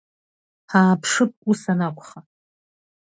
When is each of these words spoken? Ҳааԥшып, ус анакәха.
Ҳааԥшып, 0.71 1.33
ус 1.51 1.61
анакәха. 1.71 2.19